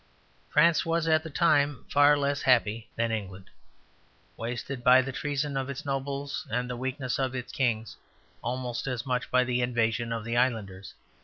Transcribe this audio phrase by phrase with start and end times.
[0.49, 3.51] France was at the time far less happy than England
[4.35, 7.97] wasted by the treason of its nobles and the weakness of its kings
[8.41, 10.95] almost as much as by the invasion of the islanders.